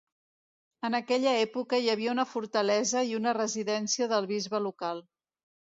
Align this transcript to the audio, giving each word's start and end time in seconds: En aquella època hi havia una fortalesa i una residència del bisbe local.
En 0.89 0.97
aquella 0.99 1.33
època 1.41 1.81
hi 1.83 1.91
havia 1.95 2.15
una 2.15 2.27
fortalesa 2.31 3.07
i 3.13 3.17
una 3.21 3.35
residència 3.43 4.13
del 4.17 4.31
bisbe 4.35 4.67
local. 4.71 5.07